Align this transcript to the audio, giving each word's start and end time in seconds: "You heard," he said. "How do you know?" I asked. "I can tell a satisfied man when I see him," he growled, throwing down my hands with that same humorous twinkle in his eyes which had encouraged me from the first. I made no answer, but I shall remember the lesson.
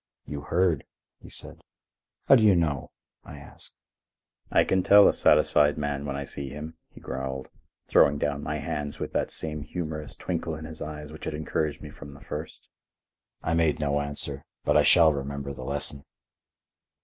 "You 0.25 0.41
heard," 0.41 0.83
he 1.21 1.29
said. 1.29 1.61
"How 2.27 2.35
do 2.35 2.41
you 2.41 2.55
know?" 2.55 2.89
I 3.23 3.37
asked. 3.37 3.75
"I 4.49 4.63
can 4.63 4.81
tell 4.81 5.07
a 5.07 5.13
satisfied 5.13 5.77
man 5.77 6.07
when 6.07 6.15
I 6.15 6.23
see 6.23 6.49
him," 6.49 6.75
he 6.89 6.99
growled, 6.99 7.49
throwing 7.87 8.17
down 8.17 8.41
my 8.41 8.57
hands 8.57 8.97
with 8.99 9.13
that 9.13 9.29
same 9.29 9.61
humorous 9.61 10.15
twinkle 10.15 10.55
in 10.55 10.65
his 10.65 10.81
eyes 10.81 11.11
which 11.11 11.25
had 11.25 11.35
encouraged 11.35 11.83
me 11.83 11.91
from 11.91 12.15
the 12.15 12.21
first. 12.21 12.67
I 13.43 13.53
made 13.53 13.79
no 13.79 13.99
answer, 14.01 14.43
but 14.65 14.75
I 14.75 14.81
shall 14.81 15.13
remember 15.13 15.53
the 15.53 15.63
lesson. 15.65 16.03